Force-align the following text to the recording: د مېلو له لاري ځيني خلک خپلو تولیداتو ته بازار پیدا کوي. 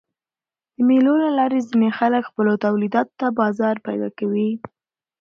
د 0.75 0.77
مېلو 0.87 1.13
له 1.23 1.29
لاري 1.37 1.59
ځيني 1.69 1.89
خلک 1.97 2.21
خپلو 2.29 2.51
تولیداتو 2.65 3.13
ته 3.19 3.27
بازار 3.41 3.75
پیدا 3.87 4.09
کوي. 4.19 4.49